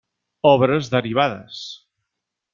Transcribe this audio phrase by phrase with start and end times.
[0.51, 1.61] Obres derivades.